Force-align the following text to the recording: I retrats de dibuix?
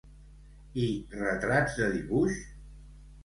I 0.85 0.87
retrats 1.19 1.77
de 1.81 1.89
dibuix? 1.97 2.39